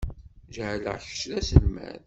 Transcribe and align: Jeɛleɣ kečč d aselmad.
Jeɛleɣ 0.55 0.95
kečč 1.03 1.21
d 1.29 1.31
aselmad. 1.39 1.99